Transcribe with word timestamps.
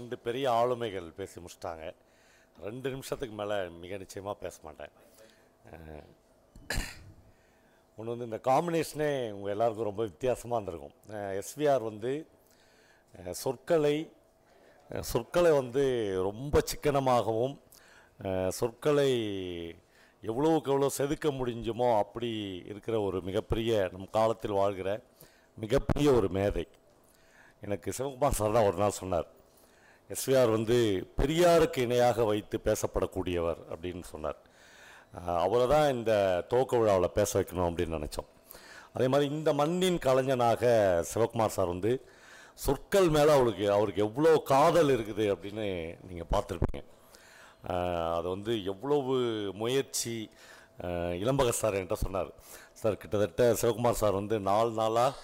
ரெண்டு 0.00 0.16
பெரிய 0.26 0.46
ஆளுமைகள் 0.60 1.08
பேசி 1.20 1.36
முடிச்சிட்டாங்க. 1.42 1.86
ரெண்டு 2.68 2.88
நிமிஷத்துக்கு 2.94 3.34
மேலே 3.40 3.56
மிக 3.82 3.96
நிச்சயமாக 4.04 4.36
பேச 4.44 4.56
மாட்டேன். 4.66 4.94
ஒன்று 7.98 8.12
வந்து 8.12 8.28
இந்த 8.28 8.38
காம்பினேஷனே 8.48 9.08
உங்கள் 9.36 9.52
எல்லாருக்கும் 9.54 9.88
ரொம்ப 9.88 10.02
வித்தியாசமாக 10.10 10.58
இருந்திருக்கும். 10.58 10.94
எஸ்விஆர் 11.40 11.82
வந்து 11.90 12.12
சொற்களை 13.42 13.96
சொற்களை 15.10 15.50
வந்து 15.58 15.82
ரொம்ப 16.28 16.60
சிக்கனமாகவும் 16.70 17.54
சொற்களை 18.58 19.10
எவ்வளோவுக்கு 20.30 20.70
எவ்வளோ 20.72 20.88
செதுக்க 20.98 21.28
முடிஞ்சுமோ 21.40 21.88
அப்படி 22.02 22.30
இருக்கிற 22.72 22.96
ஒரு 23.08 23.18
மிகப்பெரிய 23.28 23.88
நம் 23.92 24.14
காலத்தில் 24.18 24.58
வாழ்கிற 24.60 24.88
மிகப்பெரிய 25.64 26.08
ஒரு 26.18 26.28
மேதை. 26.38 26.64
எனக்கு 27.66 27.88
சிவகுமார் 27.98 28.38
சார் 28.40 28.56
தான் 28.56 28.68
ஒரு 28.70 28.78
நாள் 28.82 28.98
சொன்னார். 29.02 29.28
எஸ்விஆர் 30.14 30.50
வந்து 30.56 30.76
பெரியாருக்கு 31.18 31.80
இணையாக 31.86 32.24
வைத்து 32.30 32.56
பேசப்படக்கூடியவர் 32.68 33.60
அப்படின்னு 33.72 34.04
சொன்னார். 34.12 34.38
அவரை 35.44 35.66
தான் 35.74 35.88
இந்த 35.96 36.12
துவக்க 36.50 36.78
விழாவில் 36.80 37.16
பேச 37.18 37.30
வைக்கணும் 37.38 37.68
அப்படின்னு 37.68 37.98
நினச்சோம். 37.98 38.28
அதே 38.94 39.06
மாதிரி 39.12 39.26
இந்த 39.36 39.50
மண்ணின் 39.60 39.98
கலைஞனாக 40.06 40.62
சிவகுமார் 41.10 41.56
சார் 41.56 41.74
வந்து 41.74 41.92
சொற்கள் 42.64 43.08
மேலே 43.16 43.30
அவளுக்கு 43.36 43.66
அவருக்கு 43.76 44.04
எவ்வளோ 44.06 44.32
காதல் 44.52 44.90
இருக்குது 44.96 45.26
அப்படின்னு 45.34 45.66
நீங்கள் 46.08 46.30
பார்த்துருப்பீங்க. 46.32 46.82
அது 48.16 48.26
வந்து 48.34 48.52
எவ்வளவு 48.72 49.14
முயற்சி 49.62 50.14
இளம்பக 51.22 51.52
சார் 51.60 51.76
என்கிட்ட 51.78 51.98
சொன்னார். 52.06 52.30
சார் 52.80 53.00
கிட்டத்தட்ட 53.02 53.44
சிவகுமார் 53.62 54.00
சார் 54.02 54.18
வந்து 54.20 54.36
நாலு 54.50 54.72
நாளாக 54.80 55.18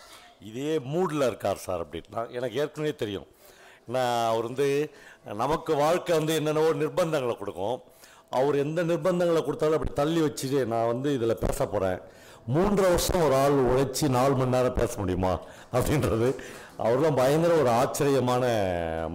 இதே 0.51 0.73
மூடில் 0.93 1.29
இருக்கார் 1.31 1.65
சார் 1.67 1.83
அப்படின்னா. 1.85 2.23
எனக்கு 2.39 2.59
ஏற்கனவே 2.63 2.93
தெரியும். 3.03 3.29
அவர் 4.31 4.47
வந்து 4.49 4.69
நமக்கு 5.41 5.73
வாழ்க்கை 5.83 6.13
வந்து 6.19 6.33
என்னென்னவோ 6.39 6.71
நிர்பந்தங்களை 6.83 7.35
கொடுக்கும். 7.39 7.77
அவர் 8.39 8.57
எந்த 8.63 8.81
நிர்பந்தங்களை 8.91 9.41
கொடுத்தாலும் 9.45 9.77
அப்படி 9.79 9.93
தள்ளி 10.01 10.21
வச்சுட்டு 10.25 10.61
நான் 10.73 10.91
வந்து 10.93 11.09
இதில் 11.17 11.43
பேச 11.45 11.59
போகிறேன் 11.67 12.01
மூன்றரை 12.55 12.89
வருஷம் 12.95 13.25
ஒரு 13.27 13.35
ஆள் 13.43 13.57
உழைச்சி 13.71 14.07
நாலு 14.17 14.35
மணி 14.41 14.55
நேரம் 14.55 14.77
பேச 14.81 14.93
முடியுமா? 15.01 15.33
அப்படின்றது. 15.77 16.29
அவர்லாம் 16.85 17.19
பயங்கர 17.21 17.53
ஒரு 17.63 17.71
ஆச்சரியமான 17.81 18.45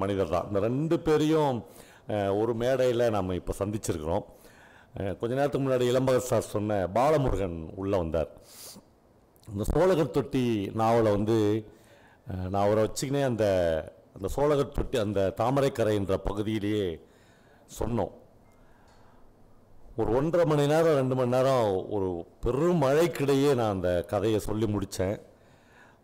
மனிதர் 0.02 0.33
தான். 0.36 0.47
இந்த 0.50 0.59
ரெண்டு 0.67 0.95
பேரையும் 1.06 1.59
ஒரு 2.41 2.53
மேடையில் 2.63 3.13
நம்ம 3.17 3.35
இப்போ 3.41 3.53
சந்திச்சிருக்கிறோம். 3.61 4.25
கொஞ்ச 5.19 5.31
நேரத்துக்கு 5.38 5.66
முன்னாடி 5.67 5.85
இளம்பக 5.91 6.22
சார் 6.31 6.52
சொன்ன 6.56 6.80
பாலமுருகன் 6.97 7.59
உள்ளே 7.81 7.97
வந்தார். 8.03 8.31
இந்த 9.47 9.63
சோழகர் 9.73 10.16
தொட்டி 10.17 10.45
நாவலை 10.81 11.11
வந்து 11.17 11.38
நான் 12.52 12.63
அவரை 12.66 12.81
வச்சுக்கினே 12.85 13.22
அந்த 13.31 13.45
அந்த 14.15 14.27
சோழகர் 14.35 14.75
தொட்டி 14.77 14.97
அந்த 14.97 15.21
தாமரைக்கரை 15.37 15.93
என்ற 15.99 16.17
பகுதியிலேயே 16.17 16.87
சொன்னோம். 17.79 18.13
ஒரு 19.99 20.09
ஒன்றரை 20.17 20.45
மணி 20.45 20.65
நேரம் 20.71 20.97
ரெண்டு 20.99 21.15
மணி 21.15 21.33
நேரம் 21.35 21.89
ஒரு 21.95 22.09
பெரும் 22.43 22.81
மழைக்கிடையே 22.81 23.51
நான் 23.59 23.75
அந்த 23.75 23.89
கதையை 24.11 24.39
சொல்லி 24.39 24.67
முடித்தேன். 24.73 25.17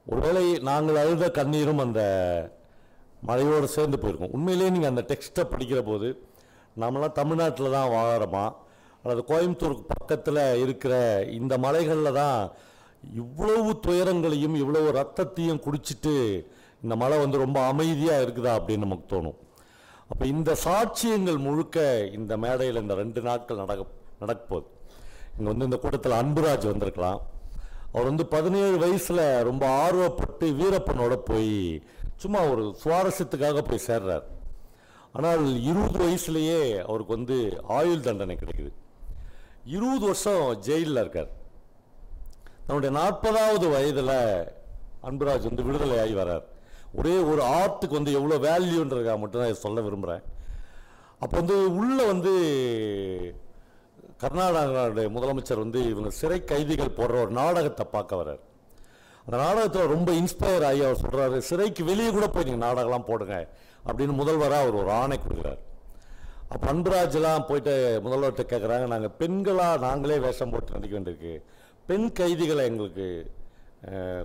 ஒருவேளை 0.05 0.43
நாங்கள் 0.69 1.01
அழுத 1.03 1.25
கண்ணீரும் 1.31 1.83
அந்த 1.85 2.01
மழையோடு 3.27 3.67
சேர்ந்து 3.75 3.97
போயிருக்கோம். 4.01 4.35
உண்மையிலேயே 4.37 4.69
நீங்கள் 4.69 4.93
அந்த 4.93 5.03
டெக்ஸ்ட்டை 5.11 5.43
படிக்கிற 5.53 5.81
போது 5.81 6.09
நம்மளாம் 6.81 7.17
தமிழ்நாட்டில் 7.19 7.75
தான் 7.77 7.93
வாழறோமா? 7.95 8.45
அல்லது 9.03 9.21
கோயம்புத்தூருக்கு 9.27 9.85
பக்கத்தில் 9.95 10.43
இருக்கிற 10.63 10.93
இந்த 11.39 11.53
மலைகளில் 11.57 12.17
தான் 12.21 12.39
இவ்வளவு 13.13 13.71
துயரங்களையும் 13.85 14.55
இவ்வளவு 14.61 14.87
ரத்தத்தையும் 14.99 15.63
குடிச்சிட்டு 15.65 16.15
இந்த 16.83 16.95
மலை 17.01 17.17
வந்து 17.23 17.37
ரொம்ப 17.43 17.59
அமைதியாக 17.71 18.23
இருக்குதா 18.25 18.51
அப்படின்னு 18.57 18.85
நமக்கு 18.87 19.05
தோணும். 19.13 19.37
அப்போ 20.11 20.23
இந்த 20.33 20.51
சாட்சியங்கள் 20.65 21.39
முழுக்க 21.45 21.77
இந்த 22.17 22.33
மேடையில் 22.43 22.81
இந்த 22.83 22.95
ரெண்டு 23.01 23.21
நாட்கள் 23.27 23.61
நடக்க 23.63 23.85
நடக்கப்போகுது 24.21 24.67
இங்கே 25.37 25.49
வந்து 25.51 25.67
இந்த 25.69 25.77
கூட்டத்தில் 25.81 26.19
அன்புராஜ் 26.21 26.71
வந்திருக்கலாம். 26.71 27.19
அவர் 27.91 28.09
வந்து 28.11 28.25
பதினேழு 28.35 28.77
வயசில் 28.83 29.25
ரொம்ப 29.49 29.63
ஆர்வப்பட்டு 29.83 30.47
வீரப்பனோட 30.59 31.13
போய் 31.29 31.53
சும்மா 32.23 32.39
ஒரு 32.51 32.63
சுவாரஸ்யத்துக்காக 32.83 33.61
போய் 33.69 33.87
சேர்றார். 33.89 34.25
ஆனால் 35.17 35.43
இருபது 35.69 35.97
வயசுலேயே 36.03 36.59
அவருக்கு 36.87 37.15
வந்து 37.17 37.37
ஆயுள் 37.77 38.05
தண்டனை 38.07 38.35
கிடைக்குது. 38.41 38.71
இருபது 39.75 40.03
வருஷம் 40.09 40.43
ஜெயிலில் 40.67 41.01
இருக்கார். 41.03 41.31
தன்னுடைய 42.67 42.91
நாற்பதாவது 42.99 43.65
வயதில் 43.75 44.17
அன்புராஜ் 45.09 45.49
வந்து 45.49 45.65
விடுதலை 45.67 45.97
ஆகி 46.03 46.15
வரார் 46.21 46.45
ஒரே 46.99 47.15
ஒரு 47.31 47.41
ஆர்ட்டுக்கு 47.57 47.99
வந்து 47.99 48.15
எவ்வளோ 48.19 48.37
வேல்யூன்றதுக்காக 48.47 49.19
மட்டும்தான் 49.21 49.51
இதை 49.51 49.59
சொல்ல 49.65 49.81
விரும்புகிறேன். 49.87 50.23
அப்போ 51.23 51.35
வந்து 51.41 51.55
உள்ளே 51.79 52.03
வந்து 52.13 52.31
கர்நாடகாவுடைய 54.23 55.07
முதலமைச்சர் 55.15 55.63
வந்து 55.63 55.79
இவங்க 55.91 56.09
சிறை 56.19 56.39
கைதிகள் 56.51 56.97
போடுற 56.99 57.15
ஒரு 57.25 57.33
நாடகத்தை 57.41 57.85
பார்க்க 57.95 58.21
வர்றார். 58.21 58.41
அந்த 59.25 59.35
நாடகத்தில் 59.43 59.91
ரொம்ப 59.93 60.09
இன்ஸ்பயர் 60.21 60.65
ஆகி 60.67 60.81
அவர் 60.87 61.01
சொல்கிறாரு 61.03 61.37
சிறைக்கு 61.49 61.83
வெளியே 61.91 62.11
கூட 62.17 62.27
போய் 62.27 62.47
நீங்கள் 62.49 62.65
நாடகம்லாம் 62.67 63.07
போடுங்க 63.09 63.37
அப்படின்னு 63.87 64.13
முதல்வராக 64.21 64.63
அவர் 64.65 64.79
ஒரு 64.81 64.91
ஆணை 65.01 65.17
கொடுக்குறாரு. 65.23 65.61
அப்போ 66.53 66.65
அன்புராஜ்லாம் 66.73 67.47
போயிட்டு 67.47 67.73
முதல்வர்கிட்ட 68.05 68.43
கேட்குறாங்க 68.51 68.85
நாங்கள் 68.93 69.15
பெண்களாக 69.21 69.81
நாங்களே 69.85 70.19
வேஷம் 70.25 70.53
போட்டு 70.53 70.75
நடிக்க 70.75 70.93
வேண்டியிருக்கு. 70.97 71.33
பெண் 71.89 72.07
கைதிகளை 72.19 72.63
எங்களுக்கு 72.69 73.07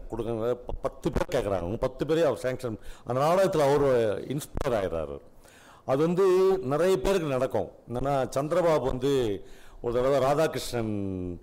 கொடுங்க 0.08 0.54
ப- 0.54 0.74
பத்து 0.82 1.12
பேர் 1.12 1.42
கேட்குறாங்க 1.42 1.78
பத்து 1.78 2.04
பேரே 2.04 2.24
அவர் 2.24 2.40
சேங்ஷன் 2.42 2.76
அந்த 3.04 3.20
நாடகத்தில் 3.20 3.60
அவர் 3.60 3.82
இன்ஸ்பயர் 4.24 4.78
ஆயிடுறாரு. 4.80 5.18
அது 5.84 5.98
வந்து 5.98 6.58
நிறைய 6.58 7.00
பேருக்கு 7.00 7.28
நடக்கும். 7.28 7.70
என்னன்னா 7.88 8.28
சந்திரபாபு 8.36 8.84
வந்து 8.84 9.44
ஒரு 9.82 9.94
தடவை 9.94 10.18
ராதாகிருஷ்ணன் 10.18 11.38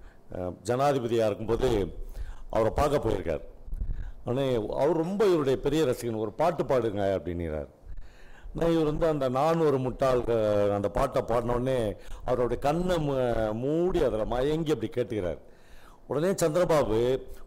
ஜனாதிபதியாக 0.64 1.25
இருக்கும்போது 1.25 1.94
அவரை 2.50 2.72
பார்க்க 2.75 3.09
போயிருக்கார். 3.09 3.42
ஆனால் 4.26 4.70
அவர் 4.70 4.96
ரொம்ப 4.96 5.26
இவருடைய 5.26 5.59
பெரிய 5.59 5.86
ரசிகன். 5.86 6.18
ஒரு 6.18 6.31
பாட்டு 6.31 6.64
பாடுங்க 6.64 7.20
அப்படின்னுறார் 7.20 7.68
நான் 8.53 8.72
இவர் 8.72 8.84
வந்து 8.84 9.08
அந்த 9.08 9.30
நான் 9.30 9.59
ஒரு 9.59 9.78
முட்டாள் 9.78 10.24
அந்த 10.72 10.90
பாட்டை 10.90 11.22
பாடினோடனே 11.22 11.97
அவருடைய 12.26 12.62
கண்ணை 12.62 13.09
மு- 13.09 13.53
மூடி 13.53 14.03
அதில் 14.03 14.26
மயங்கி 14.26 14.74
அப்படி 14.74 14.91
கேட்டுக்கிறார். 14.91 15.38
உடனே 16.09 16.31
சந்திரபாபு 16.42 17.00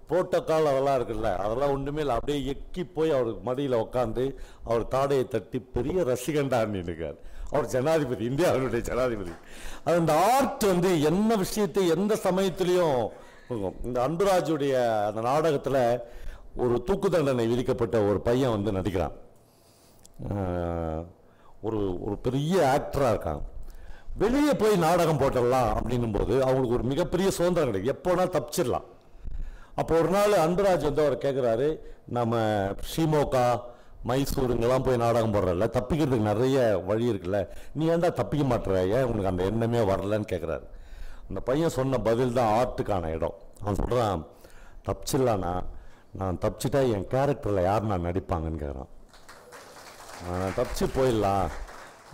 புரோட்டோக்கால் 0.08 0.70
அதெல்லாம் 0.70 0.96
இருக்குல்ல 0.98 1.28
அதெல்லாம் 1.44 1.72
ஒன்றுமே 1.74 2.00
இல்லை. 2.04 2.14
அப்படியே 2.18 2.38
எக்கி 2.52 2.82
போய் 2.96 3.14
அவர் 3.16 3.30
மடியில் 3.48 3.76
உட்காந்து 3.84 4.24
அவர் 4.68 4.84
தாடையை 4.94 5.24
தட்டி 5.34 5.58
பெரிய 5.76 5.98
ரசிகண்டா 6.10 6.60
நின்றுக்கார் 6.74 7.18
அவர் 7.52 7.70
ஜனாதிபதி 7.74 8.24
இந்தியாவினுடைய 8.30 8.82
ஜனாதிபதி. 8.90 9.32
அது 9.84 9.96
இந்த 10.02 10.14
ஆர்ட் 10.32 10.64
வந்து 10.72 10.90
என்ன 11.10 11.36
விஷயத்தை 11.44 11.84
எந்த 11.96 12.14
சமயத்திலையும் 12.26 12.98
இந்த 13.86 13.98
அன்புராஜுடைய 14.06 14.74
அந்த 15.08 15.20
நாடகத்தில் 15.30 15.82
ஒரு 16.62 16.76
தூக்கு 16.88 17.08
தண்டனை 17.10 17.44
விதிக்கப்பட்ட 17.50 17.96
ஒரு 18.10 18.18
பையன் 18.28 18.54
வந்து 18.56 18.76
நடிக்கிறான். 18.78 19.16
ஒரு 21.66 21.80
ஒரு 22.06 22.16
பெரிய 22.26 22.54
ஆக்டராக 22.76 23.14
இருக்காங்க 23.14 23.44
வெளியே 24.20 24.52
போய் 24.54 24.76
நாடகம் 24.78 25.20
போட்டுடலாம் 25.20 25.70
அப்படின்னும் 25.74 26.12
போது 26.12 26.34
அவங்களுக்கு 26.42 26.74
ஒரு 26.74 26.84
மிகப்பெரிய 26.84 27.28
சுதந்திரம் 27.30 27.68
கிடைக்கும் 27.68 27.94
எப்போனா 27.94 28.24
தப்பிச்சிடலாம் 28.30 28.88
அப்போ 29.76 29.92
ஒரு 29.98 30.08
நாள் 30.08 30.42
அன்பராஜ் 30.42 30.88
வந்து 30.88 31.02
அவர் 31.02 31.16
கேட்குறாரு 31.18 31.68
நம்ம 32.08 32.34
ஷிமோகா 32.90 33.44
மைசூருங்கெல்லாம் 34.08 34.84
போய் 34.84 34.96
நாடகம் 34.96 35.34
போடுறல 35.34 35.66
தப்பிக்கிறதுக்கு 35.70 36.30
நிறைய 36.30 36.58
வழி 36.86 37.12
இருக்குல்ல 37.12 37.40
நீ 37.74 37.84
ஏன்டா 37.88 38.10
தப்பிக்க 38.12 38.44
மாட்டுற? 38.44 38.76
ஏன் 38.96 39.04
உனக்கு 39.04 39.30
அந்த 39.30 39.42
எண்ணமே 39.44 39.80
வரலன்னு 39.90 40.30
கேட்குறாரு 40.32 40.66
அந்த 41.28 41.40
பையன் 41.40 41.70
சொன்ன 41.70 41.98
பதில் 42.00 42.32
தான் 42.32 42.52
ஆர்ட்டுக்கான 42.56 43.10
இடம். 43.10 43.36
அவன் 43.60 43.74
சொல்கிறான் 43.74 44.22
தப்பிச்சிடலாண்ணா 44.86 45.52
நான் 46.12 46.38
தப்பிச்சிட்டா 46.38 46.80
என் 46.90 47.06
கேரக்டரில் 47.10 47.62
யார் 47.62 47.84
நான் 47.84 48.06
நடிப்பாங்கன்னு 48.06 48.62
கேட்குறான் 48.62 48.90
தப்பிச்சு 50.54 50.86
போயிடலாம் 50.96 51.46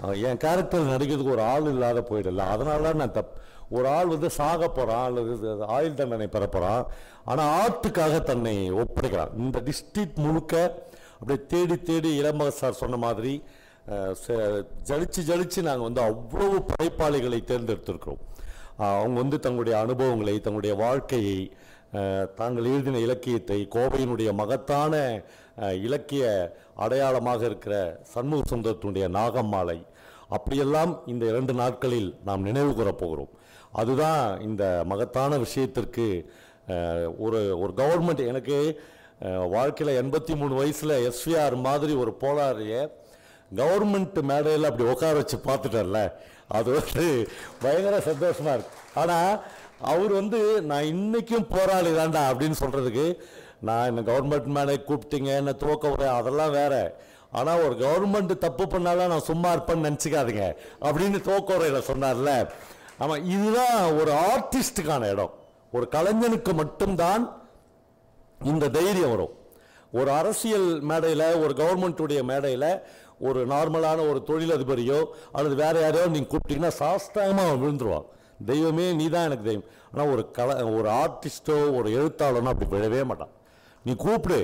என் 0.03 0.37
கேரக்டர் 0.37 0.87
நடிக்கிறதுக்கு 0.87 1.31
ஒரு 1.31 1.43
ஆள் 1.43 1.63
இல்லாத 1.63 2.07
போயிடல. 2.11 2.37
அதனால 2.37 2.81
தான் 2.83 2.97
நான் 2.97 3.13
தப் 3.13 3.33
ஒரு 3.71 3.89
ஆள் 3.89 4.07
வந்து 4.07 4.31
சாக 4.31 4.69
போகிறான் 4.69 5.05
அல்லது 5.05 5.65
ஆயுள் 5.67 5.95
தண்டனை 5.95 6.27
பெற 6.27 6.47
போகிறான் 6.47 6.87
ஆனால் 7.25 7.51
ஆர்ட்டுக்காக 7.61 8.21
தன்னை 8.23 8.73
ஒப்படைக்கிறான். 8.73 9.37
இந்த 9.37 9.63
டிஸ்ட்ரிக்ட் 9.65 10.15
முழுக்க 10.15 10.85
அப்படியே 11.13 11.47
தேடி 11.47 11.83
தேடி 11.83 12.23
இளம்பக 12.23 12.49
சார் 12.49 12.73
சொன்ன 12.73 12.97
மாதிரி 12.97 13.45
ச- 14.27 14.65
ஜலிச்சு 14.87 15.21
ஜலிச்சு 15.27 15.63
நாங்கள் 15.63 15.89
வந்து 15.89 16.01
அவ்வளவு 16.01 16.65
படைப்பாளிகளை 16.69 17.41
தேர்ந்தெடுத்திருக்கிறோம். 17.45 18.21
அவங்க 18.77 19.21
வந்து 19.21 19.39
தங்களுடைய 19.39 19.79
அனுபவங்களை 19.79 20.35
தங்களுடைய 20.35 20.75
வாழ்க்கையை 20.77 21.53
தாங்கள் 22.35 22.65
எழுதின 22.65 22.99
இலக்கியத்தை 22.99 23.59
கோவையினுடைய 23.75 24.31
மகத்தான 24.33 24.95
இலக்கிய 25.83 26.25
அடையாளமாக 26.77 27.43
இருக்கிற 27.45 27.75
சண்முக 28.15 28.43
சுந்தரத்தினுடைய 28.51 29.07
நாகம்மாலை 29.11 29.79
அப்படியெல்லாம் 30.29 30.93
இந்த 31.07 31.25
இரண்டு 31.27 31.53
நாட்களில் 31.53 32.11
நாம் 32.25 32.43
நினைவு 32.43 32.73
கூறப்போகிறோம் 32.73 33.33
அதுதான் 33.73 34.23
இந்த 34.41 34.65
மகத்தான 34.87 35.39
விஷயத்திற்கு 35.39 36.07
ஒரு 37.19 37.41
ஒரு 37.59 37.73
கவர்மெண்ட் 37.77 38.23
எனக்கு 38.27 38.59
வாழ்க்கையில் 39.51 39.99
எண்பத்தி 39.99 40.33
மூணு 40.35 40.55
வயசில் 40.55 40.95
எஸ்விஆர் 41.09 41.57
மாதிரி 41.61 41.93
ஒரு 41.95 42.13
போராடிய 42.21 42.75
கவர்மெண்ட் 43.57 44.19
மேடையில் 44.23 44.65
அப்படி 44.65 44.91
உட்கார 44.91 45.15
வச்சு 45.15 45.37
பார்த்துட்டார்ல 45.45 46.01
அது 46.49 46.69
வந்து 46.79 47.29
பயங்கர 47.63 48.01
சந்தோஷமாக 48.01 48.55
இருக்கு. 48.57 48.77
ஆனால் 48.95 49.43
அவர் 49.79 50.13
வந்து 50.13 50.63
நான் 50.63 50.91
இன்றைக்கும் 50.93 51.49
போராளி 51.49 51.91
தாண்டா 51.91 52.23
அப்படின்னு 52.31 52.61
சொல்கிறதுக்கு 52.61 53.07
நான் 53.61 53.87
என்ன 53.87 54.01
கவர்மெண்ட் 54.01 54.51
மேடை 54.57 54.75
கூப்பிட்டீங்க 54.89 55.31
என்ன 55.41 55.53
துவக்க 55.53 55.91
உரை 55.91 56.09
அதெல்லாம் 56.09 56.51
வேற. 56.51 56.75
ஆனால் 57.33 57.63
ஒரு 57.65 57.75
கவர்மெண்ட் 57.85 58.39
தப்பு 58.39 58.67
பண்ணாலும் 58.67 59.13
நான் 59.13 59.29
சும்மா 59.31 59.53
இருப்பேன்னு 59.53 59.87
நினச்சிக்காதீங்க 59.89 60.45
அப்படின்னு 60.81 61.21
துவக்க 61.21 61.59
உரையில் 61.59 61.89
சொன்னார்ல. 61.91 62.51
ஆமாம் 62.99 63.25
இதுதான் 63.25 63.99
ஒரு 64.01 64.13
ஆர்டிஸ்டுக்கான 64.31 65.11
இடம். 65.13 65.35
ஒரு 65.73 65.89
கலைஞனுக்கு 65.93 66.55
மட்டும்தான் 66.55 67.25
இந்த 68.45 68.69
தைரியம் 68.69 69.11
வரும். 69.11 69.35
ஒரு 69.93 70.11
அரசியல் 70.11 70.81
மேடையில் 70.81 71.29
ஒரு 71.43 71.53
கவர்மெண்ட்டுடைய 71.61 72.23
மேடையில் 72.23 72.71
ஒரு 73.27 73.41
நார்மலான 73.53 73.99
ஒரு 74.11 74.21
தொழிலதிபரையோ 74.29 75.01
அல்லது 75.37 75.55
வேறு 75.63 75.79
யாரையோ 75.85 76.07
நீங்கள் 76.15 76.31
கூப்பிட்டீங்கன்னா 76.33 76.73
சாஸ்தாயமாக 76.85 77.47
அவன் 77.49 77.63
விழுந்துருவான். 77.65 78.07
தெய்வமே 78.51 78.87
நீ 79.01 79.07
தான் 79.15 79.27
எனக்கு 79.29 79.47
தெய்வம். 79.51 79.69
ஆனால் 79.93 80.11
ஒரு 80.15 80.23
கல 80.39 80.57
ஒரு 80.79 80.89
ஆர்டிஸ்ட்டோ 81.03 81.57
ஒரு 81.79 81.89
எழுத்தாளனோ 81.99 82.51
அப்படி 82.53 82.69
விழவே 82.75 83.03
மாட்டான். 83.11 83.33
நீ 83.85 83.93
கூப்பிடு 84.05 84.41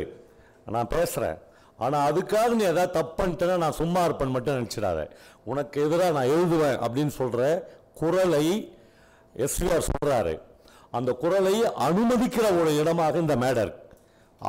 நான் 0.76 0.93
பேசுகிறேன் 0.97 1.38
ஆனால் 1.85 2.05
அதுக்காக 2.09 2.50
நீ 2.59 2.65
எதாவது 2.73 2.97
தப்பு 2.97 3.15
பண்ணிட்டேன்னா 3.21 3.56
நான் 3.65 3.79
சும்மா 3.81 4.00
இருப்பேன் 4.06 4.35
மட்டும் 4.35 4.59
நினச்சிடாத. 4.59 5.00
உனக்கு 5.50 5.76
எதிராக 5.87 6.17
நான் 6.19 6.32
எழுதுவேன் 6.37 6.76
அப்படின்னு 6.85 7.15
சொல்கிற 7.21 7.43
குரலை 8.00 8.44
எஸ்விஆர் 9.47 9.88
சொல்கிறாரு 9.91 10.35
அந்த 10.99 11.11
குரலை 11.23 11.55
அனுமதிக்கிற 11.87 12.47
ஒரு 12.61 12.71
இடமாக 12.81 13.23
இந்த 13.25 13.37
மேடர் 13.44 13.73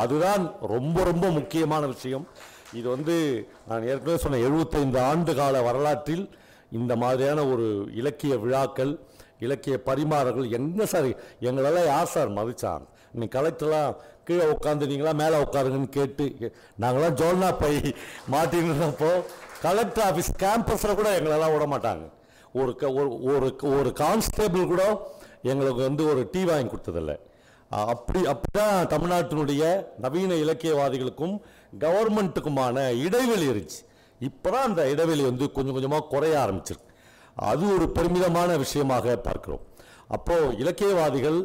அதுதான் 0.01 0.43
ரொம்ப 0.73 0.97
ரொம்ப 1.09 1.25
முக்கியமான 1.37 1.83
விஷயம். 1.93 2.25
இது 2.73 2.89
வந்து 2.89 3.47
நான் 3.67 3.87
ஏற்கனவே 3.87 4.17
சொன்ன 4.17 4.37
75 4.37 4.99
ஆண்டு 5.01 5.35
கால 5.35 5.61
வரலாற்றில் 5.61 6.37
இந்த 6.71 6.95
மாதிரியான 6.95 7.45
ஒரு 7.45 7.87
இலக்கிய 7.95 8.37
விழாக்கள் 8.37 8.99
இலக்கிய 9.39 9.79
பரிமாறல்கள் 9.85 10.49
என்ன 10.51 10.85
சார்? 10.85 11.05
எங்களெல்லாம் 11.41 11.85
யார் 11.85 12.05
சார் 12.05 12.31
மதிச்சான்? 12.31 12.85
நீ 13.11 13.25
கலெக்டர்லாம் 13.25 13.95
கீழே 14.23 14.43
உட்காந்து 14.43 14.85
நீங்களாம் 14.85 15.13
மேலே 15.13 15.37
உட்காருங்கன்னு 15.37 15.89
கேட்டு 15.89 16.51
நாங்களாம் 16.79 17.15
ஜோல்னா 17.15 17.55
போய் 17.59 17.95
மாட்டின்றப்போ 18.31 19.23
கலெக்டர் 19.61 20.15
ஆஃபீஸ் 20.15 20.43
கேம்பஸில் 20.43 20.95
கூட 20.95 21.19
எங்களெல்லாம் 21.19 21.57
விட 21.57 21.77
மாட்டாங்க. 21.77 22.09
ஒரு 22.53 22.75
க- 22.75 22.89
ஒரு- 22.89 23.77
ஒரு 23.79 23.93
கான்ஸ்டேபிள் 23.93 24.67
கூட 24.67 25.11
எங்களுக்கு 25.43 25.81
வந்து 25.81 26.09
ஒரு 26.09 26.27
டீ 26.31 26.43
வாங்கி 26.43 26.75
கொடுத்ததில்லை. 26.75 27.15
அப்படி 27.69 28.25
அப்படி 28.25 28.49
தான் 28.51 28.87
தமிழ்நாட்டினுடைய 28.87 29.85
நவீன 29.97 30.33
இலக்கியவாதிகளுக்கும் 30.33 31.39
கவர்மெண்ட்டுக்குமான 31.83 32.77
இடைவெளி 33.05 33.45
இருந்துச்சு. 33.51 33.81
இப்போ 34.27 34.49
தான் 34.55 34.67
அந்த 34.69 34.81
இடைவெளி 34.93 35.23
வந்து 35.29 35.45
கொஞ்சம் 35.57 35.75
கொஞ்சமாக 35.77 36.09
குறைய 36.13 36.35
ஆரம்பிச்சிருக்கு. 36.43 36.89
அது 37.51 37.63
ஒரு 37.75 37.85
பெருமிதமான 37.97 38.51
விஷயமாக 38.63 39.15
பார்க்குறோம். 39.27 39.63
அப்போது 40.15 40.55
இலக்கியவாதிகள் 40.63 41.39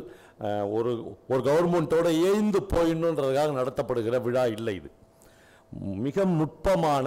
ஒரு 0.77 0.91
ஒரு 1.33 1.41
கவர்மெண்ட்டோடு 1.49 2.11
ஏய்ந்து 2.29 2.61
போயிடணுன்றதுக்காக 2.73 3.55
நடத்தப்படுகிற 3.61 4.19
விழா 4.27 4.45
இல்லை 4.57 4.75
இது. 4.81 4.91
மிக 6.07 6.25
நுட்பமான 6.39 7.07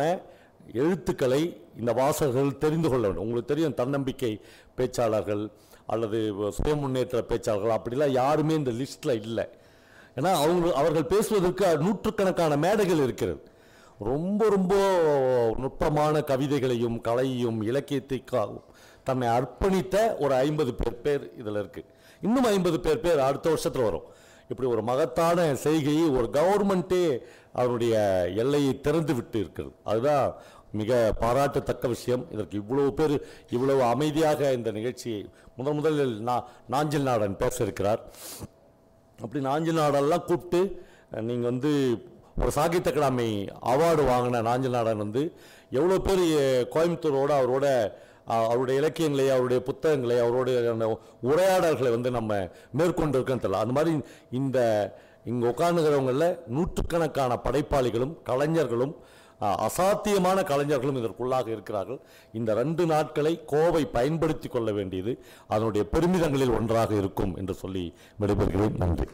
எழுத்துக்களை 0.82 1.40
இந்த 1.80 1.92
வாசகர்கள் 2.00 2.60
தெரிந்து 2.64 2.90
கொள்ள 2.90 3.04
வேண்டும். 3.08 3.26
உங்களுக்கு 3.28 3.52
தெரியும் 3.52 3.80
தன்னம்பிக்கை 3.80 4.32
பேச்சாளர்கள் 4.78 5.44
அல்லது 5.94 6.20
சுய 6.58 6.74
முன்னேற்ற 6.82 7.22
பேச்சாளர்கள் 7.32 7.76
அப்படிலாம் 7.78 8.14
யாருமே 8.22 8.54
இந்த 8.62 8.74
லிஸ்ட்டில் 8.82 9.20
இல்லை. 9.28 9.46
ஏன்னா 10.16 10.32
அவங்க 10.32 10.74
அவர்கள் 10.74 11.06
பேசுவதற்கு 11.06 11.78
நூற்றுக்கணக்கான 11.78 12.58
மேடைகள் 12.58 12.98
இருக்கிறது. 12.98 13.44
ரொம்ப 14.00 14.50
ரொம்ப 14.50 14.76
நுட்பமான 15.58 16.22
கவிதைகளையும் 16.22 17.02
கலையையும் 17.02 17.62
இலக்கியத்தை 17.62 18.24
கா- 18.32 18.62
தன்னை 19.04 19.28
அர்ப்பணித்த 19.28 20.18
ஒரு 20.20 20.34
ஐம்பது 20.34 20.74
பேர் 20.74 21.02
பேர் 21.02 21.32
இதில் 21.38 21.56
இருக்குது 21.56 21.86
இன்னும் 22.22 22.44
ஐம்பது 22.44 22.80
பேர் 22.80 23.00
பேர் 23.00 23.20
அடுத்த 23.20 23.50
வருஷத்தில் 23.50 23.82
வரும். 23.82 24.04
இப்படி 24.50 24.70
ஒரு 24.70 24.84
மகத்தான 24.84 25.56
செய்கையை 25.56 26.10
ஒரு 26.10 26.30
கவர்மெண்ட்டே 26.34 27.20
அவருடைய 27.54 28.26
எல்லையை 28.36 28.82
திறந்து 28.82 29.14
விட்டு 29.14 29.40
இருக்கிறது. 29.40 29.76
அதுதான் 29.84 30.36
மிக 30.72 31.14
பாராட்டத்தக்க 31.20 31.88
விஷயம். 31.88 32.26
இதற்கு 32.32 32.58
இவ்வளவு 32.58 32.94
பேர் 32.94 33.22
இவ்வளவு 33.50 33.84
அமைதியாக 33.84 34.52
இந்த 34.52 34.72
நிகழ்ச்சியை 34.72 35.30
முதன் 35.58 35.76
முதலில் 35.76 36.22
நா 36.22 36.48
நாஞ்சில் 36.68 37.02
நாடன் 37.02 37.38
பேச 37.38 37.64
இருக்கிறார். 37.64 38.14
அப்படி 39.24 39.44
நாஞ்சில் 39.44 39.78
நாடெல்லாம் 39.78 40.26
கூப்பிட்டு 40.26 40.62
நீங்கள் 41.22 41.50
வந்து 41.50 41.72
ஒரு 42.40 42.52
சாகித்ய 42.52 42.92
அகாடமி 42.92 43.28
அவார்டு 43.66 44.04
வாங்கின 44.12 44.42
நாஞ்சில் 44.42 44.76
நாடன் 44.78 44.98
வந்து 44.98 45.22
எவ்வளோ 45.72 45.98
பேர் 46.00 46.24
கோயம்புத்தூரோடு 46.70 46.72
கோயம்புத்தூரோட 46.74 47.32
அவரோட 47.40 47.66
அவருடைய 48.26 48.80
இலக்கியங்களை 48.80 49.30
அவருடைய 49.30 49.60
புத்தகங்களை 49.64 50.18
அவருடைய 50.20 50.72
அந்த 50.72 50.86
உரையாடல்களை 51.22 51.92
வந்து 51.92 52.12
நம்ம 52.12 52.32
மேற்கொண்டு 52.72 53.18
இருக்கோன்னு 53.20 53.44
தெரியல. 53.46 53.64
அந்த 53.64 53.74
மாதிரி 53.74 53.94
இந்த 54.32 54.60
இங்கே 55.26 55.48
உட்காந்துக்கிறவங்களில் 55.48 56.38
நூற்றுக்கணக்கான 56.48 57.40
படைப்பாளிகளும் 57.44 58.14
கலைஞர்களும் 58.24 58.94
அசாத்தியமான 59.44 60.44
கலைஞர்களும் 60.44 61.00
இதற்குள்ளாக 61.02 61.48
இருக்கிறார்கள். 61.48 62.00
இந்த 62.34 62.54
ரெண்டு 62.54 62.86
நாட்களை 62.86 63.46
கோவை 63.46 63.86
பயன்படுத்தி 63.86 64.48
கொள்ள 64.48 64.72
வேண்டியது 64.72 65.14
அதனுடைய 65.48 65.88
பெருமிதங்களில் 65.92 66.56
ஒன்றாக 66.60 66.94
இருக்கும் 66.96 67.36
என்று 67.36 67.54
சொல்லி 67.54 67.94
விடைபெறுகிறேன். 68.20 68.78
நன்றி. 68.78 69.08